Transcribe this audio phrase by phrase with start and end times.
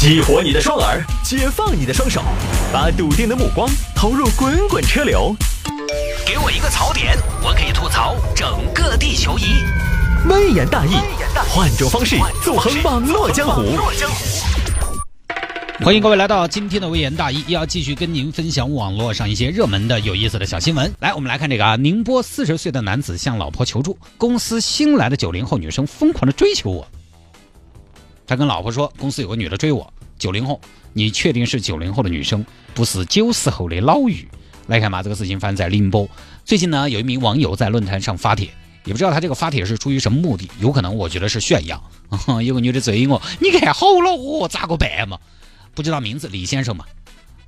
[0.00, 2.22] 激活你的双耳，解放你的双手，
[2.72, 5.34] 把笃定的目光投入滚滚车流。
[6.24, 9.42] 给我一个槽点，我可以吐槽整个地球仪。
[10.28, 10.92] 微言大义，
[11.48, 12.14] 换种方式
[12.44, 13.76] 纵横网络江湖。
[15.80, 20.94] 欢迎各位来到今天的微言大义，要继续跟您分享网络上一些热门的、有意思的小新闻。
[21.00, 26.86] 来，我们来看这个啊，宁波四十岁的男子向老婆求助，公司新来的九零后女生疯狂的追求我。
[28.28, 30.60] 他跟老婆说，公司有个女的追我，九零后，
[30.92, 32.44] 你确定是九零后的女生，
[32.74, 34.26] 不是九十后的老妪？
[34.66, 36.06] 来看吧，这个事情发生在宁波。
[36.44, 38.50] 最近呢，有一名网友在论坛上发帖，
[38.84, 41.82] 也不知道他这个发帖是出于什么目的，有可能我觉得是炫耀。
[42.44, 45.18] 有个女的追我，你看好了我，咋个办嘛？
[45.74, 46.84] 不知道名字李先生嘛？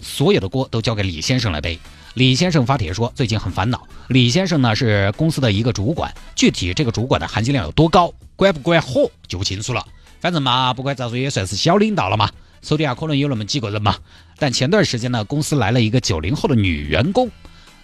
[0.00, 1.78] 所有的锅都交给李先生来背。
[2.14, 3.86] 李先生发帖说，最近很烦恼。
[4.08, 9.86] 李先生呢是公司的一个主管，具体这个主管的含金量有多高，管不管火就不清楚了。
[10.20, 12.30] 反正嘛，不管咋说也算是小领导了嘛，
[12.62, 13.96] 手底下可能有那么几个人嘛。
[14.38, 17.30] 但前段时间呢，公司来了一个九零后的女员工，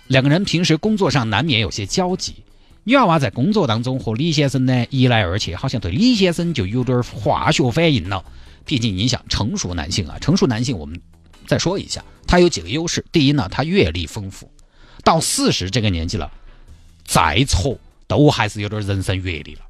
[0.07, 2.37] 两个人平时工作上难免有些交集。
[2.85, 8.25] 女娃娃在工作当中和李先生呢一来二去，好像对李先生就有点化学反应了。
[8.65, 11.01] 毕竟你想，成熟男性啊，成熟男性我们
[11.47, 13.05] 再说一下，他有几个优势。
[13.11, 14.49] 第一呢，他阅历丰富，
[15.03, 16.31] 到四十这个年纪了，
[17.05, 19.66] 再挫都还是有点人生阅历了。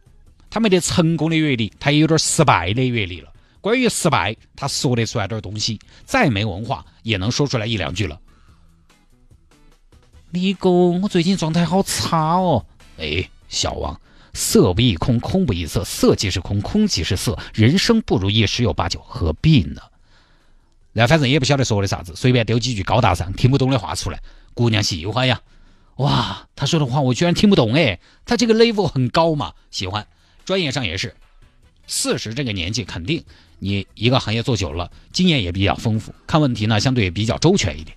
[0.57, 3.31] 他没得成功的阅历，他也有点失败的阅历了。
[3.61, 8.19] 关于失败，他说得出来点东西，再没文化也能说出来一两句了。
[10.31, 12.65] 李哥，我最近状态好差哦。
[12.97, 14.01] 哎，小王，
[14.33, 19.83] 色不异空，空不异色，色即是空，空即是色，人生不如意十有八九，何必呢？
[20.95, 24.23] 那反正也不晓得说的啥子，随便丢几句高大上、听不懂的话出来，
[24.55, 25.43] 姑娘喜欢呀。
[25.97, 30.07] 哇，他说的话我居然听不懂哎，他这个 level 很高嘛，喜欢。
[30.47, 31.15] 专业上也是，
[31.87, 33.23] 四十这个年纪，肯定
[33.59, 37.95] 你一个行业做久了，经验也比较丰富，看问题呢相对比较周全一点。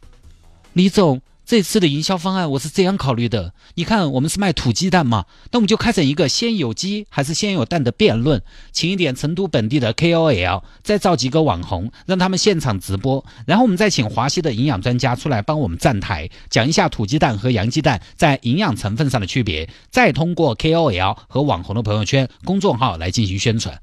[0.73, 8.39] 李总，这次的营销方案我是这样考虑的，你看我们是卖土鸡蛋嘛，那我们就开展一个先有鸡还是先有蛋的辩论，
[8.71, 23.81] 请一点成都本地的 KOL，再造几个网红，让他们现场直播，然后我们再请华西的营养专家出来帮我们站台，讲一下土鸡蛋和洋鸡蛋在营养成分上的区别，再通过 KOL 和网红的朋友圈、公众号来进行宣传。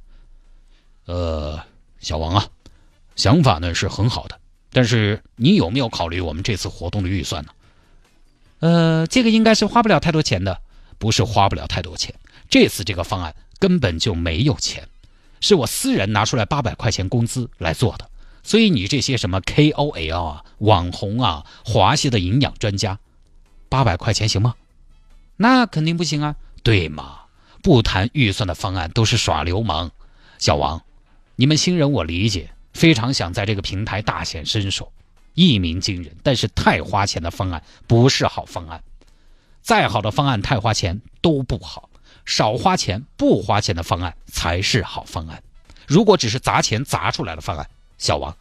[1.07, 1.59] 呃，
[1.99, 2.47] 小王啊，
[3.17, 4.39] 想法呢是很好的，
[4.71, 7.49] 但是你有没有考虑我们这次活动的预算呢？
[8.61, 10.61] 呃，这个应该是花不了太多钱的，
[10.99, 12.15] 不是花不了太多钱，
[12.49, 14.89] 这次这个方案根本就没有钱，
[15.41, 18.09] 是我私人拿出来八百块钱工资来做的，
[18.43, 22.99] 所以你这些什么 KOL 啊、网红啊、华西的营养专家，
[23.69, 24.55] 八百块钱行吗？
[25.37, 27.21] 那肯定不行啊，对嘛？
[27.63, 29.91] 不谈预算的方案都是耍流氓。
[30.39, 30.83] 小王，
[31.35, 34.93] 你们新人我理解，非常想在这个平台大显身手。
[35.37, 38.83] 一鸣惊人，但是太花钱的方案不是好方案。
[39.63, 41.89] 再好的方案太花钱都不好，
[42.25, 45.43] 少花钱不花钱的方案才是好方案。
[45.87, 48.37] 如果只是砸钱砸出来的方案，小王，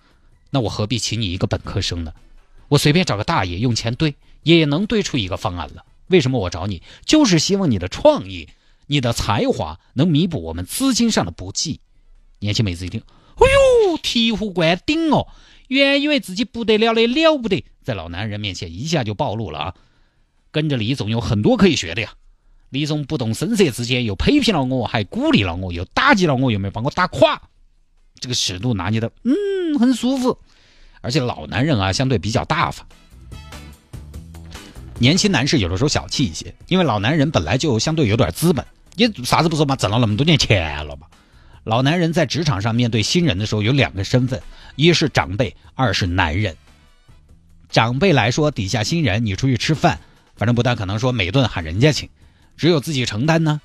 [0.49, 2.13] 那我何必请你一个本科生呢？
[2.69, 5.85] 我随便找个大爷用钱堆也能堆出一个方案了。
[6.07, 6.81] 为什么我找你？
[7.05, 8.47] 就是希望你的创意、
[8.87, 11.81] 你的才华能弥补我们资金上的不济。
[12.39, 13.01] 年轻妹子一听，
[13.35, 13.45] 哎
[13.89, 15.27] 呦，醍醐灌顶哦！
[15.67, 19.73] 原以为自己不得了的了不得，在老男人面前一下就暴露了啊！
[20.51, 22.13] 跟着李总有很多可以学的呀。
[22.69, 27.41] 李总不动声色之间又批评了我，还鼓励了我，又打击了我，又没把我打垮，
[28.19, 30.37] 这个尺度拿捏的，嗯，很舒服。
[31.01, 32.85] 而且老男人啊，相对比较大方。
[34.97, 38.65] 年轻男士有的时候小气一些，因为老男人本来就相对有点资本，
[38.95, 41.07] 也啥子不说嘛，挣了那么多年钱了嘛。
[41.65, 44.39] 老男人在职场上面对新人的时候有两个身份，
[44.75, 46.55] 一是长辈，二是男人。
[47.69, 49.99] 长辈来说，底下新人你出去吃饭，
[50.35, 52.07] 反正不大可能说每顿喊人家请，
[52.55, 53.59] 只有自己承担呢。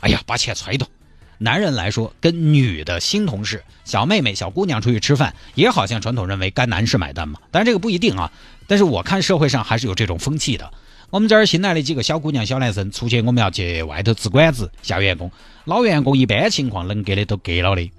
[0.00, 0.88] 哎呀，把钱揣动。
[1.36, 7.38] 男人来说，跟女的新同事、小妹妹、小姑娘出去吃饭，也好像传统认为该男士买单嘛。
[7.50, 8.32] 当然这个不一定啊，
[8.66, 10.72] 但是我看社会上还是有这种风气的。
[11.10, 15.30] 我们这儿新来的几个小姑娘、小男生出去，我们要去外头吃馆子下员工。
[15.64, 17.90] 老员工一般情况能给的都给了的，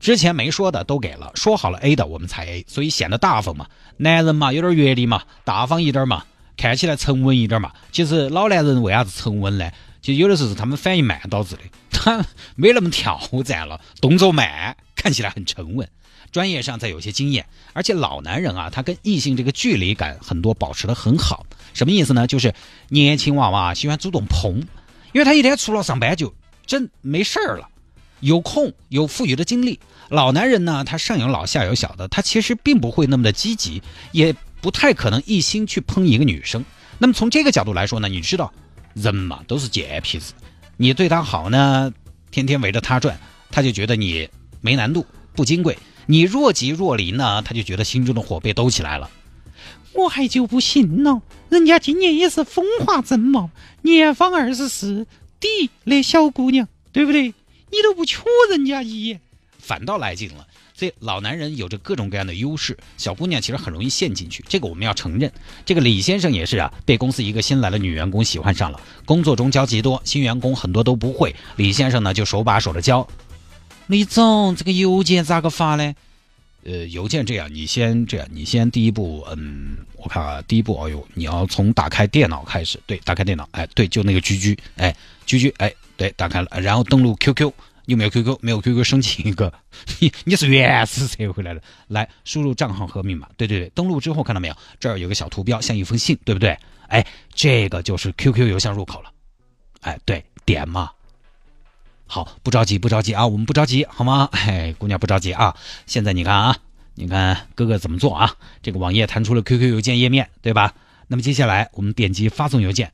[0.00, 3.66] 之前没说的都给了，说好了 A 的我们才 A，所以显得大方嘛。
[3.96, 6.24] 男人嘛，有点阅历嘛，大方一点嘛，
[6.56, 7.72] 看起来沉稳一点嘛。
[7.92, 9.70] 其实老男人为啥子沉稳呢？
[10.02, 12.24] 其实有的时候是他们反应慢导致的，他
[12.56, 15.88] 没那么挑战了，动作慢，看起来很沉稳。
[16.30, 21.46] 专业上再有些经验，而且老男人啊，他跟异性这个距离感很多保持的很好。
[21.74, 22.26] 什么意思呢？
[22.26, 22.54] 就是
[22.88, 24.58] 年轻娃娃喜欢主动碰，
[25.12, 26.34] 因为他一天除了上班就
[26.66, 27.68] 真没事儿了。
[28.20, 29.78] 有空有富余的精力。
[30.08, 33.80] 老男人呢，他上有老下有小的，他其实并不会那么的积极，
[34.10, 36.64] 也不太可能一心去碰一个女生。
[36.98, 38.52] 那么从这个角度来说呢，你知道，
[38.94, 40.32] 人嘛都是贱皮子，
[40.76, 41.92] 你对他好呢，
[42.32, 43.20] 天天围着他转，
[43.52, 44.28] 他就觉得你
[44.60, 45.76] 没难度、不金贵；
[46.10, 49.10] 你若即若离呢，他就觉得心中的火被兜起来了。
[49.92, 51.20] 我还就不信了，
[51.50, 53.50] 人家今年也是风华正茂，
[53.82, 55.06] 年方二十四，
[55.38, 57.34] 抵那小姑娘，对不对？
[57.70, 59.20] 你都不瞧人家一眼。
[59.58, 65.30] 反倒来劲了，所以老男人有着各种各样的优势，小姑娘其实很容易陷进去，这个我们要承认。
[65.66, 73.06] 这个李先生也是啊，被公司一个新来的女员工喜欢上了，工作中交集多，新员工很多都不会，李先生呢就手把手的教。
[73.88, 75.94] 李总，这个邮件咋个发呢？
[76.64, 84.94] 呃，邮件这样，你先这样，你先第一步，嗯，我看啊，第一步，哎呦，你要从打开电脑开始，对，打开电脑，哎，对，就那个居居哎
[85.26, 87.54] 居居哎，对，打开了，然后登录 Q Q。
[87.86, 88.38] 有没有 QQ？
[88.42, 89.50] 没有 QQ，申请一个。
[89.98, 93.26] 你你是原始社会来的，来输入账号和密码。
[93.38, 94.54] 对对对，登录之后看到没有？
[94.78, 96.54] 这儿有个小图标，像一封信，对不对？
[96.88, 99.10] 哎，这个就是 QQ 邮箱入口了。
[99.80, 100.90] 哎，对，点嘛。
[102.08, 104.28] 好，不着急，不着急啊，我们不着急，好吗？
[104.32, 105.54] 哎，姑娘不着急啊。
[105.86, 106.56] 现在你看啊，
[106.94, 108.34] 你看哥哥怎么做啊？
[108.62, 110.72] 这个网页弹出了 QQ 邮件页面，对吧？
[111.06, 112.90] 那么接下来我们点击发送邮件。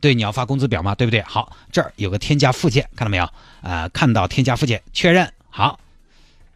[0.00, 0.94] 对，你要发工资表吗？
[0.94, 1.22] 对不对？
[1.22, 3.28] 好，这儿有个添加附件，看到没有？
[3.62, 5.32] 啊，看到添加附件，确认。
[5.48, 5.78] 好，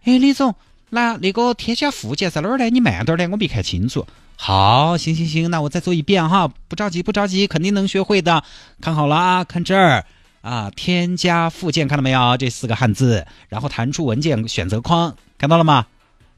[0.04, 0.54] 哎，李总，
[0.90, 2.68] 那那个添加附件在哪儿呢？
[2.70, 4.04] 你慢点儿来，我没看清楚。
[4.36, 8.42] 好，行行行，那我再做一遍哈，不着急，不着急，肯定能学会的。
[8.80, 10.04] 看好了啊，看这儿
[10.48, 12.38] 啊，添加附件，看到没有？
[12.38, 15.86] 这四个汉字，然后弹出文件选择框，看到了吗？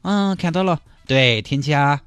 [0.01, 0.81] 嗯，看到了。
[1.07, 2.01] 对，添加。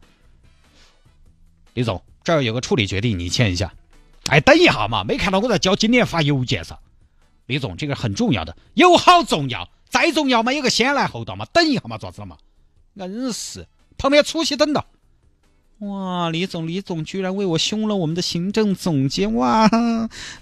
[1.72, 3.72] 李总，这儿有个处理决定，你签一下。
[4.26, 6.78] 哎，等一下嘛，没看到我在交今年发邮件上。
[7.46, 12.36] 李总，这个很重要的，有好重要，再重要嘛，有个先来后到嘛，等一下嘛，咋子了嘛？
[12.96, 13.66] 硬是
[13.96, 14.84] 旁边出息等到。
[15.78, 19.68] 哇，李总，李总居然为我凶了我们的行政总监，哇，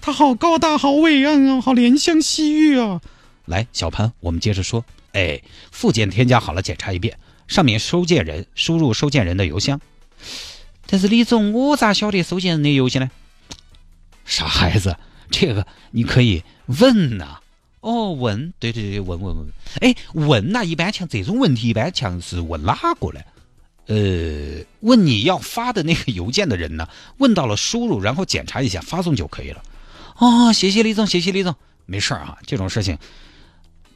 [0.00, 3.00] 他好高大，好伟岸啊，好怜香惜玉啊。
[3.46, 4.84] 来，小潘，我们接着说。
[5.12, 7.18] 哎，附件添加好了，检查一遍，
[7.48, 9.80] 上面收件人输入收件人的邮箱。
[10.86, 13.10] 但是李总，我咋晓得收件人的邮箱呢？
[14.24, 14.96] 傻孩子，
[15.30, 17.40] 这个你可以问呐。
[17.80, 19.48] 哦，问，对对对，问问问。
[19.80, 23.20] 哎，问呐，一般像这种问题，一般像是问哪个呢？
[23.86, 26.88] 呃，问你要发的那个邮件的人呢？
[27.18, 29.62] 问到了，输入，然后检查一下，发送就可以了。
[30.18, 31.54] 哦，谢谢李总，谢谢李总。
[31.86, 32.96] 没事儿啊，这种事情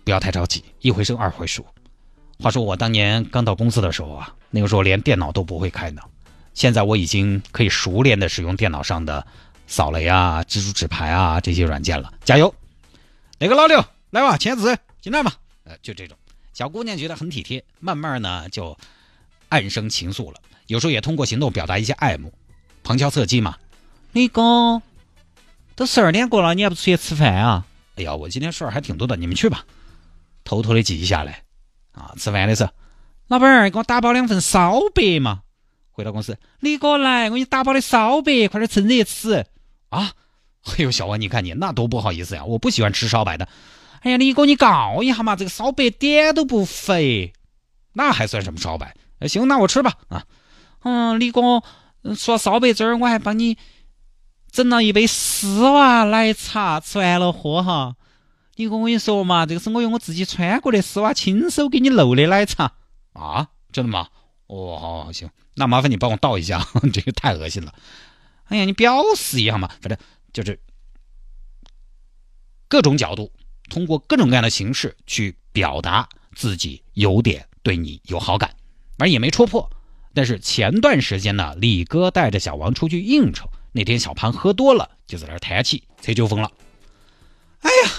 [0.04, 1.64] 不要太着急，一回生二回熟。
[2.38, 6.02] 话说我当年刚到公司的时候啊，那个时候连电脑都不会开呢。
[6.54, 9.26] 现在我已经可以熟练的使用电脑上的。
[9.68, 12.54] 扫雷啊，蜘蛛纸牌啊，这些软件了，加油！
[13.36, 15.34] 那个老六，来吧，签字，进来吧。
[15.64, 16.16] 呃，就这种
[16.52, 18.78] 小姑娘觉得很体贴，慢慢呢就
[19.48, 20.40] 暗生情愫了。
[20.66, 22.32] 有时候也通过行动表达一些爱慕，
[22.82, 23.56] 旁敲侧击嘛。
[24.12, 24.82] 李哥，
[25.74, 27.66] 都十二点过了，你还不出去吃饭啊？
[27.96, 29.64] 哎呀，我今天事儿还挺多的，你们去吧。
[30.44, 31.42] 偷偷的记下来
[31.92, 32.70] 啊，吃饭的时候，
[33.28, 35.42] 老板儿给我打包两份烧白嘛。
[35.90, 39.46] 回到公司，李哥来，我给你打包的烧白，快点趁热吃。
[39.88, 40.12] 啊！
[40.64, 42.44] 哎呦，小王，你看你那多不好意思呀！
[42.44, 43.48] 我不喜欢吃烧白的。
[44.00, 47.32] 哎呀，李哥，你告一下嘛，这个烧白点都不肥，
[47.92, 48.94] 那还算什么烧白？
[49.18, 49.94] 哎，行，那我吃吧。
[50.08, 50.24] 啊，
[50.82, 51.62] 嗯，李哥，
[52.14, 53.56] 说烧白这儿，我还帮你
[54.50, 57.96] 整了一杯丝袜奶茶，吃完了喝哈。
[58.56, 62.72] 李哥，我跟你说嘛，这个是我用我自己穿过的丝袜亲手给你漏的奶茶。
[63.12, 64.08] 啊，真的吗？
[64.46, 67.74] 哦，好，好，行，那麻烦你帮我倒一下， 这个太恶心了。
[68.44, 69.98] 哎呀，你表示一下嘛，反正
[70.32, 70.60] 就是
[72.68, 73.32] 各种角度，
[73.68, 78.55] 通过各种各样的形式去表达自己有点对你有好感，
[78.96, 79.70] 反正也没戳破。
[80.14, 86.50] 但是前段时间呢，李哥带着小王出去应酬，那天小潘喝多了，就在那叹气，吹酒疯了。
[87.60, 87.90] 哎呀，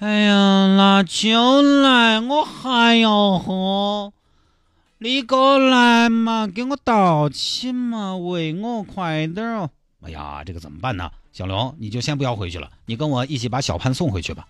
[0.00, 4.12] 哎呀，拿酒来，我还要喝。
[4.98, 9.70] 李哥来嘛，给我倒起嘛，喂我快点哦！
[10.00, 11.10] 哎呀，这个怎么办呢？
[11.32, 14.46] 小龙，你就先不要回去了，你跟我一起把小潘送回去吧。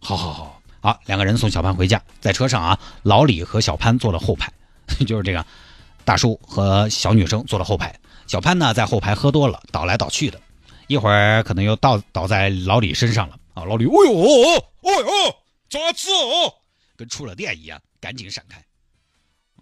[0.00, 4.52] 好好好，好，两个人送小潘回家，在车上啊，老李和小潘坐了后排，
[5.06, 5.46] 就是这个
[6.04, 10.40] 大叔和小女生坐了后排，小潘呢在后排喝多了，倒来倒去的，
[10.88, 13.64] 一会儿可能又倒倒在老李身上了啊！
[13.64, 14.12] 老李，哎呦，
[14.82, 15.36] 哎呦，
[15.70, 16.52] 咋子哦？
[16.96, 18.60] 跟触了电一样，赶紧闪开。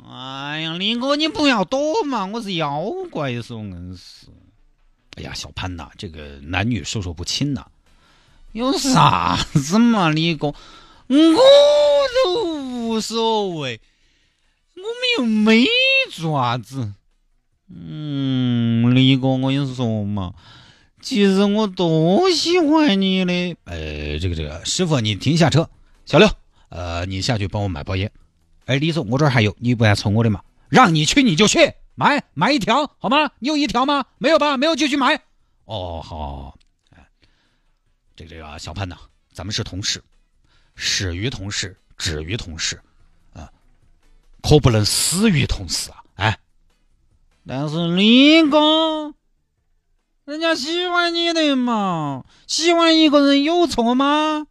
[0.09, 2.25] 哎呀，李哥，你不要躲嘛！
[2.25, 4.27] 我是妖怪，说硬是。
[5.17, 7.67] 哎呀，小潘呐，这个男女授受不亲呐。
[8.53, 10.55] 有啥子嘛，李哥？
[11.11, 12.45] 我都
[12.87, 13.81] 无所谓，
[14.76, 15.67] 我们又没
[16.12, 16.93] 做啥子。
[17.69, 20.35] 嗯，李哥，我跟你说嘛，
[21.02, 23.57] 其实我多喜欢你的。
[23.64, 25.69] 呃，这个这个，师傅你停下车，
[26.07, 26.31] 小刘，
[26.69, 28.12] 呃，你下去帮我买包烟。
[28.67, 30.43] 哎，李总，我这儿还有，你不要抽我的嘛？
[30.69, 33.33] 让你去你就去买买一条好吗？
[33.40, 34.05] 你有一条吗？
[34.19, 34.57] 没有吧？
[34.57, 35.21] 没有就去买。
[35.64, 36.57] 哦，好。
[36.95, 37.05] 哎
[38.14, 38.97] 这个这个小潘呐，
[39.33, 40.00] 咱们是同事，
[40.82, 42.80] 始于同事，止于同事，
[43.34, 43.52] 啊，
[44.40, 46.02] 可不能死于同事啊！
[46.14, 46.38] 哎，
[47.46, 49.12] 但是李哥，
[50.25, 54.46] 人家喜欢你的嘛，喜欢一个人有错吗？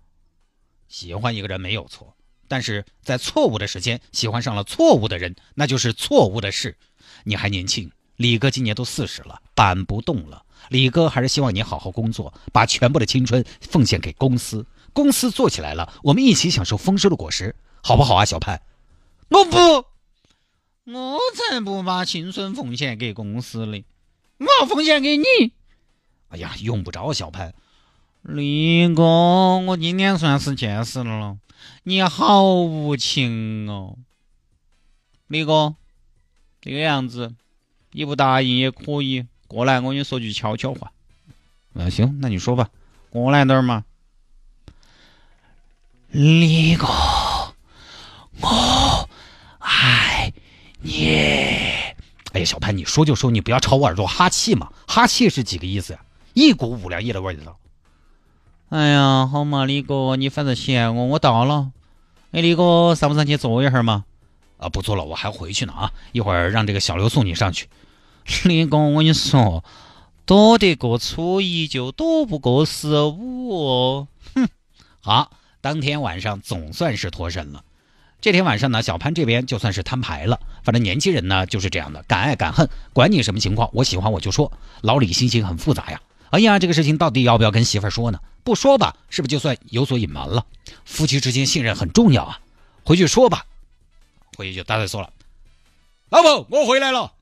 [0.88, 2.15] 喜欢一个人没有错，
[2.48, 6.77] 但是在错误的时间喜欢上了错误的人，那就是错误的事。
[7.24, 10.45] 你还年轻，李哥今年都四十了，搬不动了。
[10.69, 14.63] 李哥还是希望你好好工作，把全部的青春奉献给公司。
[14.93, 18.62] 公司做起来了，我们一起享受丰收的果实，好不好啊，小潘？
[19.29, 19.58] 我不，
[20.91, 23.84] 我才不把青春奉献给公司呢，
[24.38, 25.24] 我要奉献给你。
[26.29, 27.53] 哎呀，用不着小潘。
[28.22, 31.38] 李哥，我今天算是见识了，
[31.84, 33.98] 你好无情哦。
[35.27, 35.75] 李哥，
[36.60, 37.34] 这个样子，
[37.91, 39.25] 你不答应也可以。
[39.48, 40.91] 过来，我跟你说句悄悄话。
[41.74, 42.69] 嗯，行，那你说吧。
[43.10, 43.86] 过来点儿嘛。
[46.12, 46.88] 李哥，
[48.42, 49.08] 我
[49.60, 50.34] 爱
[50.82, 51.06] 你。
[52.32, 54.72] 哎呀，小潘，你说就说，你不要朝我耳朵哈气嘛。
[54.88, 56.00] 哈气是几个意思呀？
[56.34, 57.60] 一股五粮液的味道。
[58.70, 61.72] 哎呀，好嘛，李哥，你反正嫌我，我到了。
[62.32, 64.06] 哎，李哥，上不上去坐一会儿嘛？
[64.58, 65.94] 啊，不坐了，我还回去呢啊。
[66.12, 67.68] 一会儿让这个小刘送你上去。
[68.46, 69.63] 李哥，我跟你说，
[70.25, 74.08] 躲得过初一，就躲不过十五哦。
[74.34, 74.48] 哼，
[75.01, 77.63] 好，当天晚上总算是脱身了。
[78.22, 80.39] 这天晚上呢，小潘这边就算是摊牌了。
[80.63, 84.51] 反正年轻人呢就是这样的，敢爱敢恨，管你什么情况，我喜欢我就说。
[84.82, 86.01] 老李心情很复杂呀。
[86.32, 88.20] 哎呀，这个事情到底要不要跟媳妇儿说呢？
[88.44, 90.46] 不说吧，是不是就算有所隐瞒了？
[90.86, 92.39] 夫妻之间信任很重要啊。
[92.84, 93.46] 回去说吧。
[94.38, 95.12] 回去就打算说了，
[96.10, 97.13] 老婆，我回来了。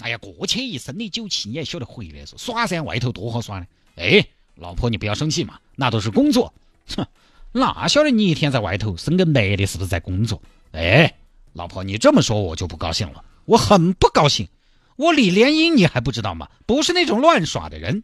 [0.00, 3.66] 哎呀，过去一身的酒气，你也晓得回来说耍噻，外头多好耍呢。
[3.96, 4.26] 哎，
[4.56, 6.52] 老婆，你不要生气嘛，那都是工作。
[6.96, 7.06] 哼，
[7.54, 10.42] 哪晓得你一天在外头生根白的，是不是在工作？
[10.72, 11.14] 哎，
[11.52, 14.48] 老婆，你这么说我就不高兴了，我很不高兴。
[14.96, 16.48] 我李莲英你还不知道吗？
[16.66, 18.02] 不是那种乱耍的人。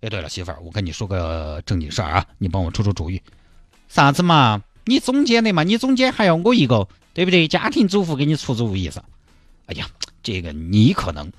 [0.00, 3.22] 哎，对了，媳妇儿，我跟你说个正经事儿啊，你帮我出出主意。
[3.88, 4.62] 啥子嘛？
[4.84, 5.62] 你中间的嘛？
[5.62, 7.48] 你中间还要我一个，对不对？
[7.48, 9.02] 家庭主妇给你出主意噻。
[9.66, 9.86] 哎呀。
[10.22, 11.32] 这个你可能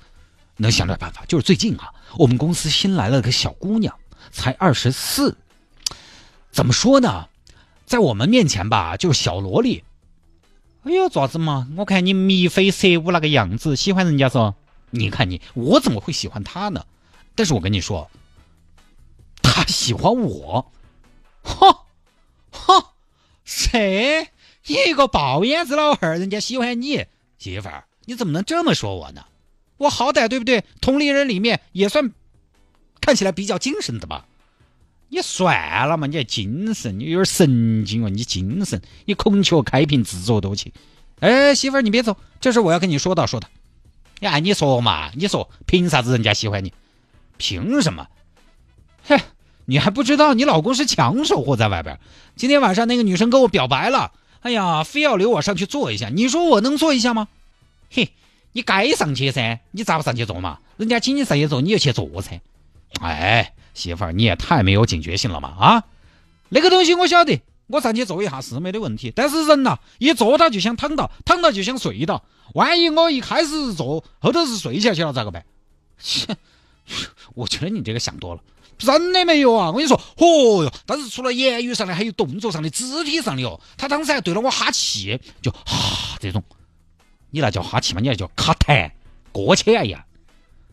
[0.56, 3.94] 能想点办法，就是最近啊，我们公司新来了个小姑娘，
[4.32, 5.36] 才二十四，
[6.52, 7.28] 怎么说呢，
[7.86, 9.82] 在我们面前吧，就是小萝莉。
[10.84, 14.54] 哎呦，爪子嘛，我看你眉飞色舞那个样子，喜欢人家说，
[14.90, 16.84] 你看你，我怎么会喜欢他呢？
[17.34, 18.10] 但是我跟你说，
[19.42, 20.70] 他喜欢我。
[21.42, 21.86] 哈，
[22.50, 22.92] 哈，
[23.44, 24.28] 谁？
[24.66, 27.06] 一个爆眼子老汉儿，人家喜欢你，
[27.38, 27.84] 媳妇儿。
[28.04, 29.24] 你怎么能这么说我呢？
[29.78, 30.64] 我好歹对不对？
[30.80, 32.12] 同龄人里面也算
[33.00, 34.26] 看起来比较精神的吧？
[35.12, 36.98] 你算了嘛，你还精神？
[36.98, 38.08] 你有点神经哦！
[38.08, 38.80] 你精神？
[39.04, 40.72] 你孔雀开屏，自作多情。
[41.20, 43.46] 哎，媳妇儿，你别走，这事我要跟你说道说道。
[44.20, 46.72] 呀你说嘛，你说凭啥子人家喜欢你？
[47.36, 48.08] 凭什么？
[49.04, 49.20] 嘿，
[49.66, 52.00] 你还不知道你老公是抢手货在外边。
[52.34, 56.08] 今天晚上那个女生跟我表白了，哎呀，非要留我上去坐一下。
[56.08, 57.28] 你说我能坐一下吗？
[57.90, 58.12] 嘿，
[58.52, 60.60] 你该上去噻，你咋不上去坐嘛？
[60.78, 62.40] 人家请你上去坐，你就去坐噻。
[63.02, 65.48] 哎，媳妇儿，你也太没有警觉性了嘛！
[65.58, 65.84] 啊，
[66.48, 69.12] 那个东西我晓得，我上去坐一下是没得问题。
[69.14, 72.24] 但是人呐，一坐到就想躺到，躺到就想睡到。
[72.54, 75.44] 万一我一开始是坐，后头是睡下去了咋个办？
[75.98, 76.36] 切，
[77.34, 78.40] 我觉得你这个想多了。
[78.78, 79.68] 真的没有啊！
[79.70, 80.72] 我跟你说，嚯哟！
[80.84, 83.60] 但是除了言语上的，还有动作上的、肢体上的哦。
[83.76, 86.42] 他当时还对着我哈气，就哈这种。
[87.30, 88.00] 你那叫哈气吗？
[88.00, 88.90] 你那叫卡痰，
[89.30, 90.04] 过去哎呀！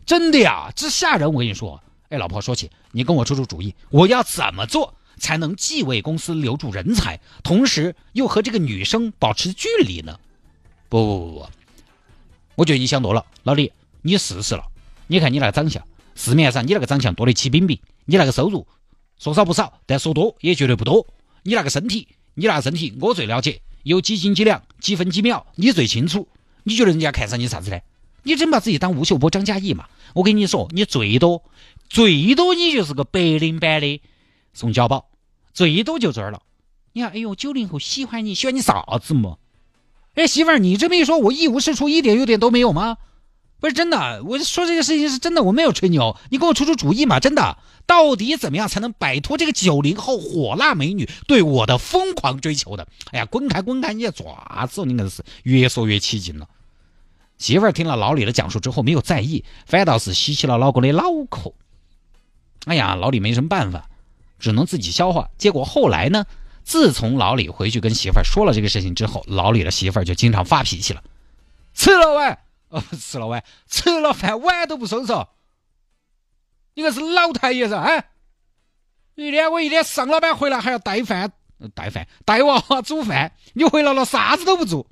[0.08, 1.32] 真的呀，这吓人！
[1.32, 1.80] 我跟你说，
[2.10, 10.20] 哎，老婆说起，你跟我出出主意，我要怎么做才能既为公司留住人才，同时又和这个女生保持距离呢？
[10.90, 11.50] 不不不不，
[12.56, 14.64] 我觉得你想多了，老李，你试试了。
[15.08, 15.84] 你看你那个长相，
[16.16, 18.66] 市面上你那个长相多得起冰冰，你那个收入
[19.18, 21.06] 说少不少，但说多也绝对不多。
[21.44, 26.28] 你那个身体，你那个身体我最了解，有几斤几两，几分几秒，你最清楚。
[26.64, 27.80] 你觉得人家看上你啥子呢？
[28.24, 29.86] 你真把自己当吴秀波、张嘉译嘛？
[30.14, 31.44] 我跟你说，你最多
[31.90, 34.02] 最多你就是个白领版的
[34.54, 35.10] 宋小宝，
[35.54, 36.42] 最多就这儿了。
[36.94, 39.38] 你看，哎呦，九零后喜欢你，喜欢你啥子嘛？
[40.14, 42.98] 哎，媳妇儿，你这么一说，我一无是处，一点优点都没有吗？
[43.60, 47.20] 不是真的，我说这个事情是真的，我没有吹牛，你给我出出主意嘛！
[47.20, 52.88] 真的，到底怎么样才能摆脱这个九零后火辣美女对我的疯狂追求的？
[53.12, 53.94] 哎呀，滚开滚开！
[53.94, 56.48] 你爪子，你硬是越说越起劲了。
[57.38, 61.54] 媳妇儿听了老李的讲述之后，没有在意，反倒是吸起了老公的脑壳。
[62.70, 63.90] 哎呀，老李没什么办法，
[64.40, 65.30] 只能自己消化。
[65.38, 66.26] 结果后来呢？
[66.64, 71.04] 自从老李回去跟媳妇儿说了这个事情之后，老李的媳妇儿就经常发脾气了，
[71.74, 72.40] 吃了碗。
[72.70, 75.12] 哦，吃了碗，吃了饭碗都不收拾，
[76.76, 77.80] 你个是老太爷噻！
[77.80, 78.12] 哎，
[79.16, 81.32] 一天我一天上了班回来还要带饭、
[81.74, 84.86] 带饭、带娃娃煮饭，你回来了啥子都不做，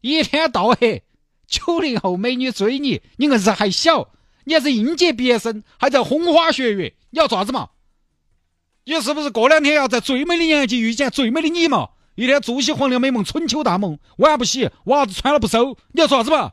[0.00, 1.04] 一天到黑，
[1.46, 4.08] 九零后美女追你，你硬是还小，
[4.42, 7.68] 你还是应届毕业生，还在风花雪月，你要做啥子嘛？
[8.84, 11.90] 你是不是过两天要在最美的年纪遇见最美的你嘛？
[12.14, 16.52] 一天做些黄粱美梦、春秋大梦，碗不洗，袜子穿了不收，你要做啥子嘛？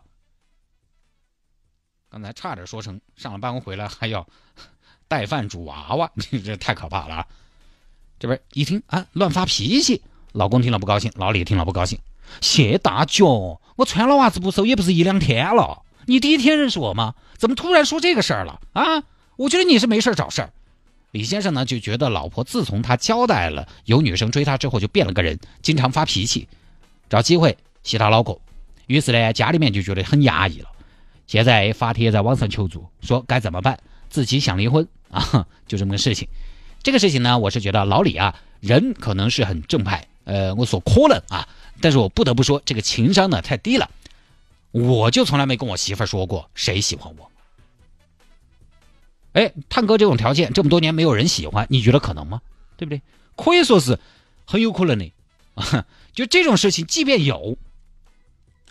[2.12, 4.28] 刚才差点说成上了班回来还要
[5.08, 6.12] 带饭煮娃娃，
[6.44, 7.26] 这太可怕了。
[8.20, 11.98] 这边一听啊，乱发脾气，老公听了不高兴，老李听了不高兴。
[12.42, 17.16] 谢大脚，我穿了袜子不收也不是一两天了，你第一天认识我吗？
[17.38, 19.04] 怎么突然说这个事儿了啊？
[19.40, 20.52] 我觉得你是没事找事儿。
[21.12, 26.46] 李先生呢就觉得老婆自从他交代了有女生追他之后就变了个人，经常发脾气，
[27.10, 28.38] 找机会洗他脑壳。
[28.88, 30.68] 于是呢，家里面就觉得很压抑了。
[31.26, 33.80] 现在发帖在网上求助，说该怎么办？
[34.10, 36.28] 自己想离婚啊， 就这么个事情。
[36.84, 41.48] 这个事情呢，我是觉得老李啊，人可能是很正派，呃，我所可能啊，
[41.80, 43.90] 但是我不得不说，这个情商呢太低了。
[44.72, 47.32] 我就从来没跟我媳妇说过谁喜欢我。
[49.40, 52.42] 哎，探哥这种条件这么多年没有人喜欢，你觉得可能吗？
[52.76, 53.02] 对不对？
[53.38, 53.98] 可以说是
[54.46, 55.14] 很有可能的。
[56.14, 57.58] 就这种事情，即便有。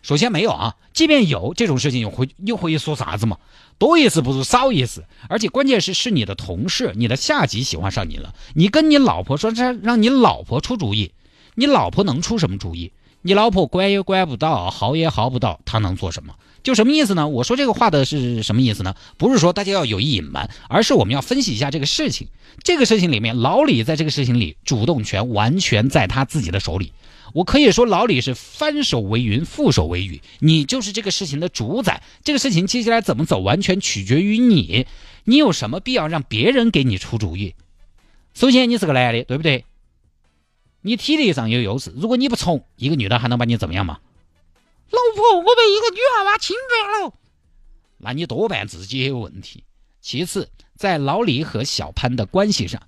[0.03, 3.39] 首先没有啊，即便有这种事情，又会又会说啥子嘛？
[3.79, 11.13] 多一事不如少一事，而且关键是是你的同事、你的下级喜欢上你了，你跟你老婆说这让你老婆出主意，
[11.55, 12.93] 你老婆能出什么主意？
[13.23, 16.35] 你老婆管也管不到，薅也薅不到，她能做什么？
[16.63, 17.29] 就什么意思呢？
[17.29, 18.95] 我说这个话的是什么意思呢？
[19.17, 22.29] 不是说大家要有意隐瞒，而是我们要分析一下这个事情。
[22.63, 26.93] 这个事情里面，老李在这个事情里主动权完全在他自己的手里。
[27.35, 30.21] 我可以说，老李是翻手为云，覆手为雨。
[30.41, 34.87] 你就是这个事情的主宰，这个事情接下来怎么走，完全取决于你。
[35.25, 37.55] 你有什么必要让别人给你出主意？
[38.35, 39.65] 首先，你是个男的，对不对？
[40.81, 43.99] 你体力上有优势，如果你不从，一个女的还能把你怎么样吗？
[44.91, 47.15] 老婆，我被一个女娃娃侵犯了，
[47.99, 49.65] 那你多半自己也有问题。
[50.01, 52.83] 其次，在老李和小潘的关系上，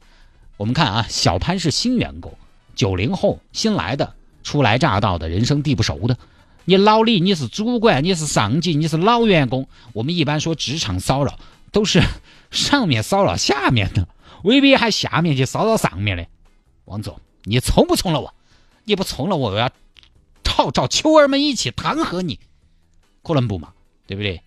[0.56, 2.36] 我们看啊，小潘是新员工，
[2.74, 4.14] 九零后新来的。
[4.42, 6.16] 初来乍到的人生地不熟的，
[6.64, 9.68] 你老李你是主管，你是上级，你是老员工。
[9.92, 11.38] 我们一般说职场骚扰，
[11.72, 12.02] 都是
[12.50, 14.08] 上面骚扰下面的，
[14.42, 16.26] 未必还下面去骚扰上面的。
[16.86, 18.32] 王总，你从不从了我？
[18.84, 19.70] 你不从了我，我要
[20.60, 22.38] 号召球儿们一起弹劾你，
[23.22, 23.70] 可能不嘛？
[24.06, 24.42] 对不对？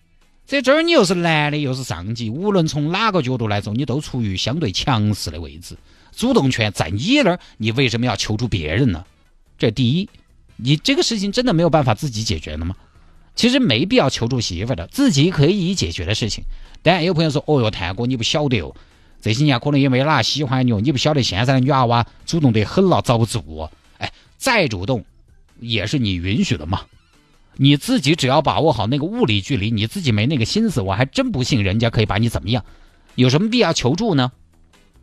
[0.46, 5.76] 在这儿你又是男的，又是上级，无论从哪个角度来说，你都处于相对强势的位置，
[6.14, 9.04] 主动权在你那儿，你为什么要求助别人呢？
[9.58, 10.08] 这第一，
[10.56, 12.76] 你这个事情真的没有办法自己解决了吗？
[13.34, 16.44] 其实没必要求助媳妇的，自己可以解决的事情。
[16.82, 18.72] 当然，有朋友说：“哦哟，谭哥，你不晓得哦，
[19.20, 23.68] 这些年可能也没哪喜欢你哦，你不晓得现在的女娃娃主动得很了，遭不住。
[23.98, 25.04] 哎，再主动
[25.60, 26.82] 也是你允许的嘛。
[27.56, 32.64] 你自己只要把握好那个物理距离，你自己没那个心思，我还真不信人家可以把你怎么样。
[33.14, 34.32] 有什么必要求助呢？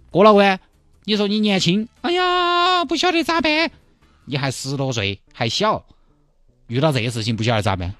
[0.10, 0.60] 郭老官，
[1.06, 3.72] 你说你年轻，哎呀，不晓得咋办。
[4.26, 5.86] 你还十多岁，还小，
[6.68, 7.94] 遇到这些事情不晓得咋办？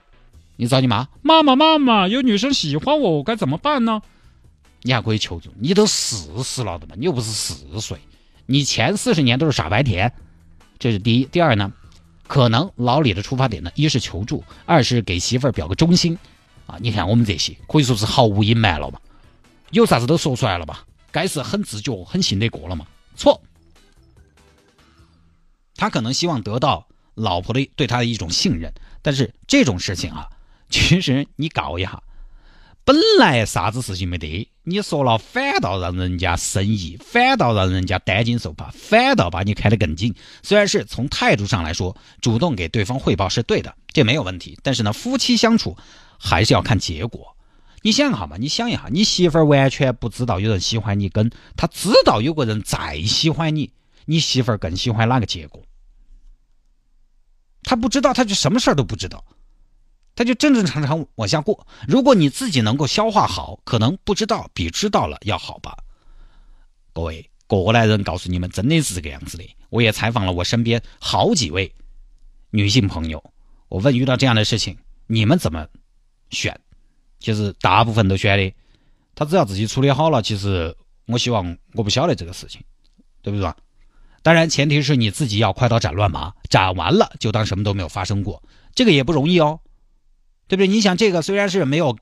[0.58, 4.02] 你找你妈，妈妈妈妈，有女生喜欢我，我该怎么办呢？
[4.84, 8.00] 你还可以求助，你都四十了的嘛，你又不是四岁，
[8.48, 10.12] 你前四十年都是傻白甜。
[10.78, 11.72] 这是第一，第二呢，
[12.32, 16.18] 可能老李的出发点呢，一是求助，二是给媳妇儿表个忠心。
[16.66, 19.02] 啊，你看我们这些可以说是毫无隐瞒了吧，
[19.72, 20.86] 有啥子都说出来了吧？
[21.12, 22.88] 该是很自觉、很信得过了嘛？
[23.18, 23.42] 错。
[25.76, 30.30] 他可能希望得到老婆的对他的一种信任，但是这种事情啊，
[30.70, 32.02] 其实你搞一下，
[32.84, 40.16] 本来啥子事情没得，你说了反倒让人家生疑，反倒让人家担惊受怕，反倒把你看得更紧。
[40.42, 44.58] 虽然是从态度上来说，主动给对方汇报是对的，这没有问题。
[44.64, 45.78] 但是呢，夫妻相处
[46.20, 47.36] 还是要看结果。
[47.84, 48.38] 你想哈嘛？
[48.38, 53.72] 你想一下，你媳妇儿完全不知道有人喜欢你，跟她知道有个人再喜欢你，
[54.06, 55.64] 你媳妇儿更喜欢哪个结果？
[57.64, 59.24] 他不知道，他就什么事儿都不知道，
[60.16, 61.68] 他就正正常常往下过。
[61.88, 65.78] 如果你自己能够消化好，可能不知道比知道了要好吧。
[66.94, 69.44] 各位过来人告诉你们，真的是这个样子的。
[69.70, 71.74] 我也采访了我身边好几位
[72.50, 73.24] 女性朋友，
[73.70, 75.66] 我问遇到这样的事情，你们怎么
[76.30, 76.60] 选？
[77.20, 78.54] 其实大部分都选的，
[79.16, 80.22] 他只要自己处理好了。
[80.22, 82.62] 其实我希望我不晓得这个事情，
[83.22, 83.54] 对不对？
[84.24, 88.44] 当然，前提是你自己要快刀斩乱麻，斩完了就当什么都没有发生过，
[88.76, 89.60] 这个也不容易哦，
[90.52, 90.68] 对不对？
[90.68, 91.98] 你想，这个虽然是没有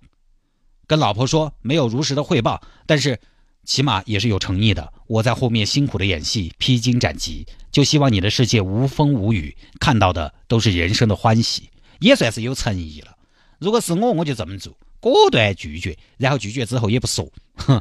[0.87, 3.19] 跟老婆说，没有如实的汇报，但是
[3.63, 4.91] 起码也是有诚意的。
[5.05, 13.15] 我在后面辛苦的演戏，披荆斩棘，就希望你的世界无风无雨，看到的都是人生的欢喜，也算是有诚意了。
[13.59, 17.79] 如果是我，我就这么做，果断拒绝，然后拒绝之后也不说，哼。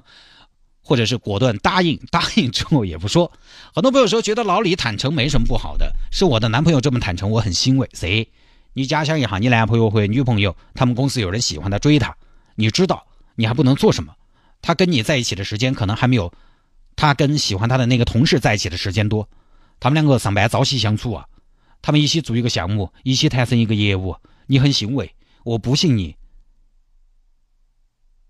[0.83, 3.31] 或者是果断答应，答应之后也不说。
[3.75, 7.87] 很多朋友说觉得老李坦诚没什么不好的，是我的男朋友这么坦诚，我很欣慰。
[7.93, 8.27] 谁？
[8.73, 12.17] 你假想一下，你男朋友或女朋友，他们公司有人喜欢他追他，
[12.55, 14.15] 你知道你还不能做什么？
[14.63, 16.33] 他跟你在一起的时间可能还没有
[16.97, 19.29] 他跟喜欢他的那个同事在一起的时间多。
[19.81, 21.27] 他们两个上班朝夕相处啊，
[21.83, 25.15] 他们一起做一个项目，一起谈成一个业务，你很欣慰。
[25.45, 26.17] 我不信你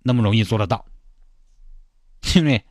[0.03, 0.85] 那么容易做得到。
[2.21, 2.63] 对不对？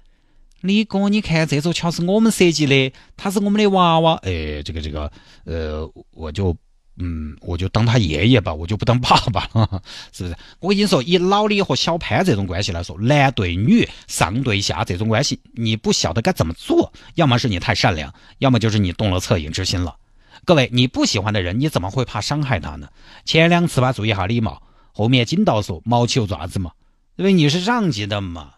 [0.62, 4.16] 李哥，你看这座桥是我们设计的，他是我们的娃娃。
[4.16, 5.12] 哎，这个这个，
[5.46, 6.56] 呃，我就，
[7.00, 9.82] 嗯，我就当他爷爷吧，我就不当爸爸了，
[10.12, 10.36] 是 不是？
[10.60, 19.96] 我跟你说，以老李和小潘这种关系来说，男对女、上对下这种关系，你不晓得该怎么做，要么是你太善良，要么就是你动了恻隐之心了。
[20.44, 22.90] 各位，你不喜欢的人，你怎么会怕伤害他呢？
[23.26, 26.72] 前两次吧，注意下礼貌，后面紧到说毛起又爪子嘛，
[27.16, 28.54] 因为你是上级的嘛。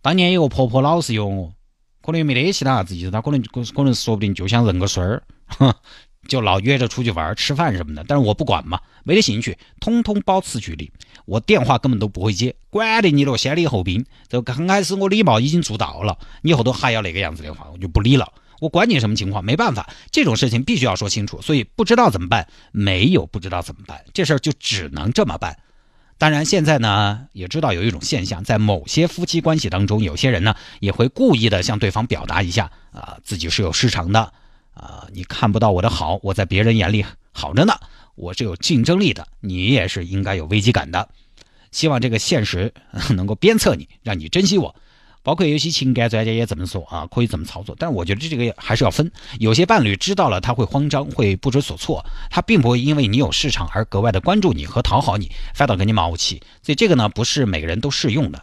[0.00, 1.52] 当年有个婆婆老是用我，
[2.00, 5.22] 可能也没得其他啥子意思，她可能可能说不定就想认个孙儿，
[6.28, 8.04] 就老约着出去玩吃饭什么的。
[8.06, 10.92] 但是我不管嘛，没得兴趣，通通保持距离。
[11.24, 14.06] 我电话根本都不会接，管得你了，先礼后兵。
[14.28, 18.32] 就刚开始我礼貌已经做到了，你后头还要那个样子的话，我就不理了。
[18.60, 21.40] 我管你什么情况，没办法，这种事情必须要说清楚。
[21.40, 25.56] 所以不知道怎么办，没有不知道怎么办，这事儿就只能这么办。
[26.16, 34.32] 当然，现在呢也知道有一种现象，在某些夫妻关系当中，有些人呢也会故意的向对方表达一下啊，自己是有市场的
[34.78, 37.74] 啊，你看不到我的好，我在别人眼里好着呢，
[38.14, 41.08] 我是有竞争力的，你也是应该有危机感的，
[41.72, 42.72] 希望这个现实
[43.16, 44.74] 能够鞭策你，让你珍惜我。
[45.24, 49.10] 包括有些情感专家也这么说啊，可以怎么操作，但我觉得这个还是要分。
[49.40, 56.40] 有些伴侣知道了他会慌张，会不知所措，他并不会因为你有市场而格外的关注你和讨好你，反倒跟你冒气。
[56.62, 58.42] 所以这个呢，不是每个人都适用的，